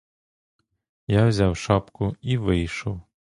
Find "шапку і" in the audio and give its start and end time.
1.57-2.37